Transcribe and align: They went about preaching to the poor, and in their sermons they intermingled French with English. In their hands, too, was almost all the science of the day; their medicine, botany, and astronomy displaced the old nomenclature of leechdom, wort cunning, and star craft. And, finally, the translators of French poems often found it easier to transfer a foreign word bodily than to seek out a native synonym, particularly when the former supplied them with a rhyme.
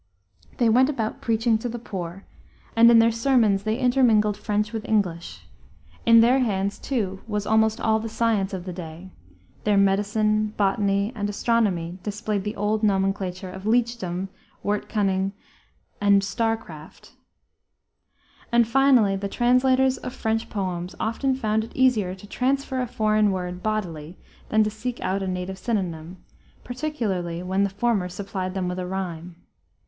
They 0.57 0.67
went 0.67 0.89
about 0.89 1.21
preaching 1.21 1.59
to 1.59 1.69
the 1.69 1.77
poor, 1.77 2.25
and 2.75 2.89
in 2.89 2.97
their 2.97 3.11
sermons 3.11 3.61
they 3.61 3.77
intermingled 3.77 4.35
French 4.35 4.73
with 4.73 4.83
English. 4.89 5.43
In 6.07 6.21
their 6.21 6.39
hands, 6.39 6.79
too, 6.79 7.21
was 7.27 7.45
almost 7.45 7.79
all 7.79 7.99
the 7.99 8.09
science 8.09 8.51
of 8.51 8.65
the 8.65 8.73
day; 8.73 9.11
their 9.63 9.77
medicine, 9.77 10.55
botany, 10.57 11.11
and 11.13 11.29
astronomy 11.29 11.99
displaced 12.01 12.45
the 12.45 12.55
old 12.55 12.81
nomenclature 12.81 13.51
of 13.51 13.65
leechdom, 13.67 14.29
wort 14.63 14.89
cunning, 14.89 15.33
and 16.01 16.23
star 16.23 16.57
craft. 16.57 17.13
And, 18.51 18.67
finally, 18.67 19.15
the 19.15 19.29
translators 19.29 19.99
of 19.99 20.13
French 20.15 20.49
poems 20.49 20.95
often 20.99 21.35
found 21.35 21.63
it 21.63 21.75
easier 21.75 22.15
to 22.15 22.25
transfer 22.25 22.81
a 22.81 22.87
foreign 22.87 23.29
word 23.31 23.61
bodily 23.61 24.17
than 24.49 24.63
to 24.63 24.71
seek 24.71 24.99
out 25.01 25.21
a 25.21 25.27
native 25.27 25.59
synonym, 25.59 26.17
particularly 26.63 27.43
when 27.43 27.63
the 27.63 27.69
former 27.69 28.09
supplied 28.09 28.55
them 28.55 28.67
with 28.67 28.79
a 28.79 28.87
rhyme. 28.87 29.35